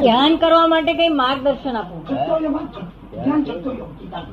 [0.00, 1.96] ધ્યાન કરવા માટે કઈ માર્ગદર્શન આપો.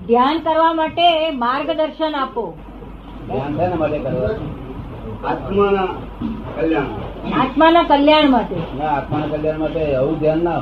[0.08, 1.06] ધ્યાન કરવા માટે
[1.44, 2.44] માર્ગદર્શન આપો.
[5.24, 5.88] આત્માના
[6.58, 6.92] કલ્યાણ
[7.42, 8.58] આત્માના કલ્યાણ માટે.
[8.80, 10.62] ના આત્માના કલ્યાણ માટે એવું ધ્યાન ના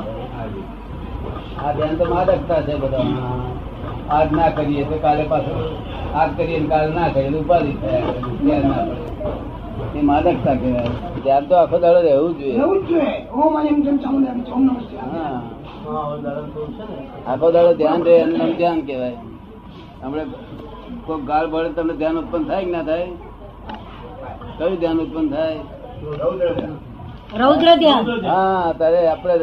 [1.58, 3.04] આ ધ્યાન તો માદકતા છે બધા
[4.16, 5.60] આજ ના કરીએ તો કાલે પાછું
[6.14, 8.02] આજ કરીએ કાલે ના કરીએ ઉપાધિ થાય.
[8.40, 9.04] ધ્યાન ના પડે.
[9.98, 10.90] એ માદકતા કહેવાય.
[11.24, 12.56] ધ્યાન તો આખો દાડો રહેવું જોઈએ.
[17.26, 19.18] આખો દાડો ધ્યાન રહે એનું નામ ધ્યાન કહેવાય.
[20.04, 20.24] આપણે
[21.06, 23.06] કોઈ ગાળ ભળે તમને ધ્યાન ઉત્પન્ન થાય કે ના થાય?
[24.58, 25.58] કયું ધ્યાન ઉત્પન્ન થાય?
[27.40, 28.04] રૌદ્ર ધ્યાન.
[28.26, 29.34] હા તારે આપણે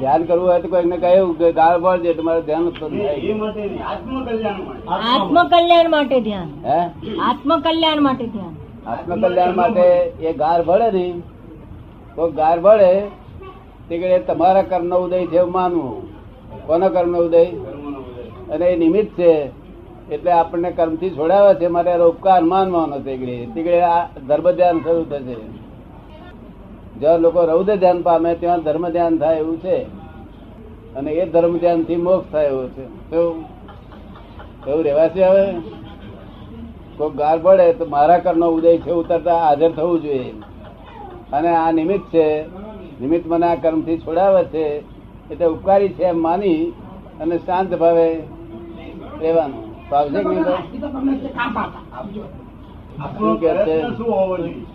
[0.00, 3.14] ધ્યાન કરવું હોય તો કોઈને કહ્યું કે ગાળ ભળજે તમારે ધ્યાન ઉત્પન્ન થાય.
[5.12, 6.48] આત્મકલ્યાણ માટે ધ્યાન.
[6.66, 6.80] હે?
[7.30, 8.54] આત્મકલ્યાણ માટે ધ્યાન.
[8.86, 9.80] આત્મકલ્યાણ માટે
[10.20, 11.20] એ ગાર ભળે નહીં.
[12.16, 13.02] તો ગાર ભળે
[13.88, 16.02] તે તમારા કર્મનો ઉદય જેવ માનવું.
[16.66, 17.44] કોનો કર્મનો ઉદય.
[18.50, 19.50] અને એ નિમિત્ત છે.
[20.10, 23.16] એટલે આપણને કર્મથી છોડાવે છે એનો ઉપકાર માનવાનો તે
[23.54, 23.80] તીકડે.
[23.80, 25.36] આ ધર્મ ધ્યાન શરૂ થશે.
[27.00, 29.82] જ્યાં લોકો રૌદ્ર ધ્યાન પામે, ત્યાં ધર્મ ધ્યાન થાય એવું છે.
[30.94, 33.10] અને એ ધર્મ ધ્યાનથી મોક્ષ થાય એવું છે.
[33.10, 33.44] કેવું
[34.66, 35.54] એવું રહેવાશે હવે?
[37.02, 40.32] કોઈ ગાર પડે તો મારા કરનો ઉદય છે ઉતરતા હાજર થવું જોઈએ.
[41.32, 42.26] અને આ નિમિત્ત છે
[43.00, 44.64] નિમિત્ત મને આ કર્મથી છોડાવે છે
[45.30, 46.72] એટલે ઉપકારી છે એમ માની
[47.20, 48.06] અને શાંત ભાવે
[49.20, 49.62] રહેવાનું.
[49.90, 50.54] ફાવશે કે નહીં તો.
[52.98, 53.34] આપણો?
[53.34, 54.66] પ્રયત્ન શું હોવો જોઈએ?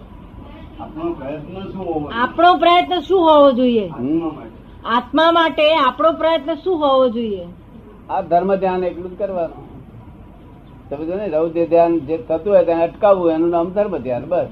[0.79, 2.21] આપણો પ્રયત્ન શું હોવો જોઈએ?
[2.21, 3.85] આપણો પ્રયત્ન શું હોવો જોઈએ?
[3.87, 4.57] આત્મા માટે.
[4.85, 7.47] આત્મા માટે આપણો પ્રયત્ન શું હોવો જોઈએ?
[8.09, 9.76] આ ધર્મ ધ્યાન એટલું જ કરવાનું.
[10.89, 14.47] સમજો ને રૌદ્ર ધ્યાન જે થતું હોય તેને અટકાવવું એનું નામ ધર્મ ધ્યાન, બસ.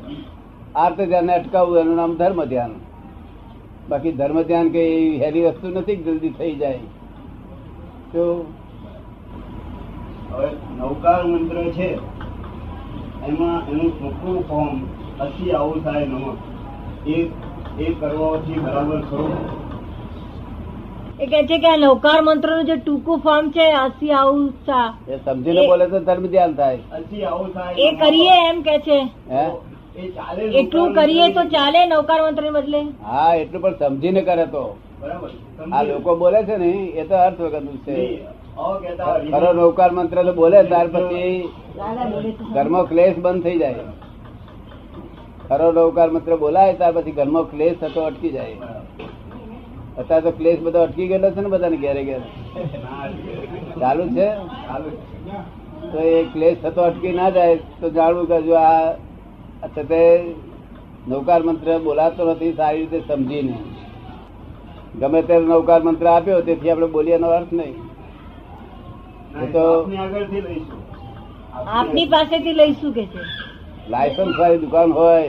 [0.76, 2.72] આર્ત ધ્યાન અટકાવવું એનું નામ ધર્મ ધ્યાન.
[3.90, 6.78] બાકી ધર્મ ધ્યાન કઈ હેરી વસ્તુ નથી જલ્દી થઈ જાય.
[8.14, 8.54] તો
[10.32, 10.48] હવે
[10.78, 11.96] નૌકાર મંત્ર છે.
[13.28, 14.84] એમાં એનું ટૂંકું ફોર્મ
[15.20, 16.38] અસી આવું થાય નમક
[17.08, 17.30] એ
[17.80, 19.65] એ કરવાથી બરાબર ખરું?
[21.20, 24.88] એ કે છે કે આ નૌકાર મંત્રનું જે ટૂંકું ફોર્મ છે અસી આવું સા.
[25.08, 26.80] એ સમજીને બોલે તો ધર્મ ધ્યાન થાય.
[26.92, 29.00] અસી આવું થાય એ કરીએ એમ કે છે.
[29.30, 29.46] હે?
[29.96, 32.82] એ ચાલે એટલું કરીએ તો ચાલે નૌકાર મંત્ર ને બદલે.
[33.04, 34.64] હા એટલું પણ સમજીને કરે તો.
[35.72, 37.96] આ લોકો બોલે છે ને એ તો અર્થ વગરનું છે.
[39.32, 41.50] ખરો નૌકાર મંત્ર તો બોલે ત્યાર પછી
[42.54, 43.84] ઘરમાં ક્લેશ બંધ થઈ જાય.
[45.50, 48.58] ખરો નૌકાર મંત્ર બોલાય ત્યાર પછી ઘરમાં ક્લેશ થતો અટકી જાય.
[50.00, 52.26] અત્યારે તો ક્લેશ બધો અટકી ગયેલો છે ને બધાને ઘેરે ઘેરે.
[53.80, 54.28] ચાલુ છે?
[55.92, 58.96] તો એ ક્લેશ થતો અટકી ના જાય તો જાણવું કે જો આ
[59.62, 60.04] અત્યારે
[61.08, 63.56] નૌકાર મંત્ર બોલાતો નથી સારી રીતે સમજીને.
[65.00, 67.76] ગમે તે નૌકાર મંત્ર આપ્યો તેથી આપણે બોલીએ એનો અર્થ નહીં.
[69.54, 70.62] તો આપની
[71.74, 73.22] આપની પાસેથી લઈશું કે છે?
[73.90, 75.26] લાયસન્સ વાળી દુકાન હોય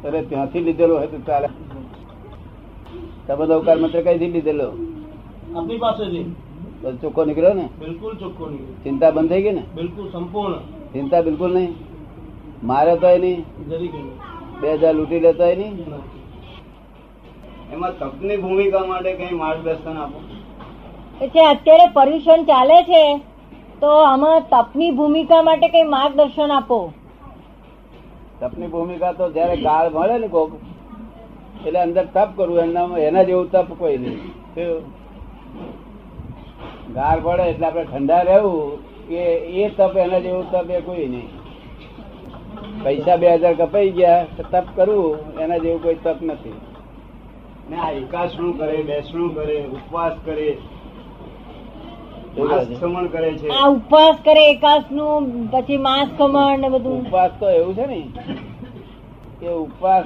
[0.00, 1.48] ત્યારે ત્યાંથી લીધેલો હોય તો ચાલે.
[3.28, 4.66] તમે અવકાર મંત્ર કઈથી લીધેલો
[5.56, 6.26] આપની પાસેથી.
[7.00, 7.66] ચોખ્ખો નીકળ્યો ને?
[7.80, 8.76] બિલકુલ ચોખ્ખો નીકળ્યો.
[8.84, 9.64] ચિંતા બંધ થઈ ગઈ ને?
[9.78, 10.62] બિલકુલ સંપૂર્ણ.
[10.92, 11.72] ચિંતા બિલકુલ નહીં?
[12.70, 13.40] મારે તો નહીં
[14.60, 15.74] બે હજાર લૂંટી લેતો નહીં
[17.72, 20.18] એમાં તપની ભૂમિકા માટે કઈ માર્ગદર્શન આપો?
[21.24, 23.02] એટલે અત્યારે પર્યુષણ ચાલે છે
[23.82, 26.80] તો આમાં તપની ભૂમિકા માટે કઈ માર્ગદર્શન આપો?
[28.40, 30.50] તપની ભૂમિકા તો જયારે ગાળ મળે ને કોક
[31.66, 34.20] એટલે અંદર તપ કરવું એના એના જેવું તપ કોઈ નહીં.
[36.94, 38.78] ગાર પડે એટલે આપણે ઠંડા રહેવું
[39.10, 39.24] એ
[39.62, 41.28] એ તપ એના જેવું તપ એ કોઈ નહીં.
[42.84, 46.54] પૈસા બે હજાર કપાઈ ગયા તો તપ કરવું એના જેવું કોઈ તપ નથી.
[47.70, 50.48] ને આ એકાસણું કરે બેસણું કરે ઉપવાસ કરે
[53.12, 53.48] કરે છે.
[53.48, 57.00] આ ઉપવાસ કરે એકાસનું પછી માંસ ખમણ ને બધું.
[57.00, 58.00] ઉપવાસ તો એવું છે ને.
[59.40, 60.04] કે ઉપવાસ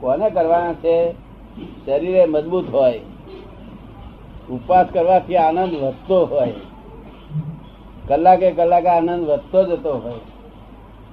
[0.00, 1.12] કોને કરવાના છે?
[1.86, 3.00] શરીરે મજબૂત હોય.
[4.50, 6.52] ઉપવાસ કરવાથી આનંદ વધતો હોય.
[8.08, 10.20] કલાકે કલાકે આનંદ વધતો જતો હોય.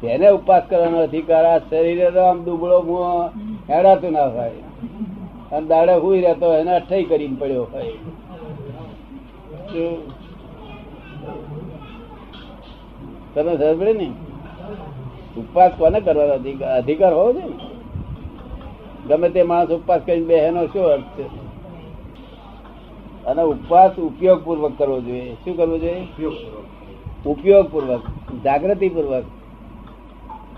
[0.02, 3.26] તેને ઉપવાસ કરવાનો અધિકાર આ શરીરે તો આમ દુબળો મું
[3.74, 4.52] હેડાતું ના હોય.
[5.52, 7.92] અને દાડે હુઈ રહેતો એને અઠાઈ કરીને પડ્યો હોય.
[13.36, 14.12] તમે સમજ ને?
[15.38, 16.78] ઉપવાસ કોને કરવાનો અધિકાર?
[16.78, 17.67] અધિકાર હોવો છે
[19.08, 21.26] ગમે તે માણસ ઉપવાસ કરીને બે એનો શું અર્થ છે?
[23.26, 25.34] અને ઉપવાસ ઉપયોગ પૂર્વક કરવો જોઈએ.
[25.34, 26.08] શું કરવું જોઈએ?
[27.26, 28.02] ઉપયોગ પૂર્વક
[28.44, 29.24] જાગૃતિ પૂર્વક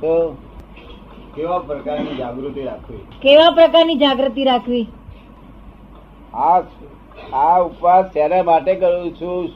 [0.02, 0.38] તો
[1.36, 2.98] કેવા પ્રકારની જાગૃતિ રાખવી?
[3.22, 4.88] કેવા પ્રકારની જાગૃતિ રાખવી?
[6.34, 6.62] આ
[7.34, 9.50] આ ઉપવાસ શેના માટે કરું છું?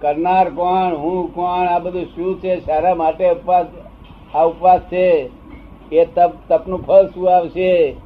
[0.00, 0.96] કરનાર કોણ?
[0.96, 1.66] હું કોણ?
[1.66, 2.60] આ બધું શું છે?
[2.66, 3.66] સારા માટે ઉપવાસ?
[4.34, 5.39] આ ઉપવાસ છે?
[5.92, 7.96] એ તપ તપનું ફળ શું આવશે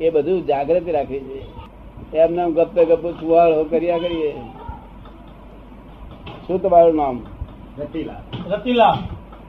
[0.00, 1.62] એ બધું જાગૃતિ રાખી છે.
[2.16, 4.32] એમને ગપ્પે ગપ્પે સુવાળ કર્યા કરીએ.
[6.46, 7.26] શું તમારું નામ?
[7.78, 8.94] રતિલાલ.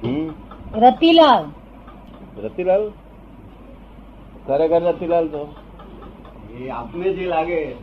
[0.08, 0.30] હમ?
[0.76, 1.46] રતિલાલ.
[2.46, 2.92] રતિલાલ?
[4.48, 5.56] ખરેખર રતિલાલ તો.
[6.60, 7.76] એ આપને જે લાગે.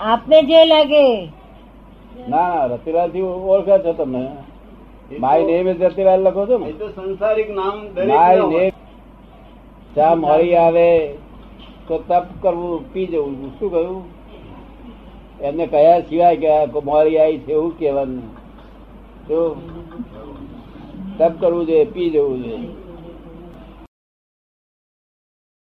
[0.00, 1.26] આપને જે લાગે.
[2.28, 4.28] ના ના રતિલાલથી ઓળખે છો તમે.
[5.20, 6.66] માય નેમ ઇઝ રતિલાલ લખો છો ને.
[6.66, 8.75] એ તો સંસારિક નામ દરેક માય નેમ
[9.96, 10.88] ચા મળી આવે
[11.88, 13.58] તો તપ કરવું, પી જવું.
[13.58, 14.04] શું કહ્યું
[15.40, 18.26] એમને કયા સિવાય કે મોરી આવી છે એવું કહેવાનું.
[19.28, 19.56] તો
[21.18, 22.85] તપ કરવું જોઈએ, પી જવું જોઈએ.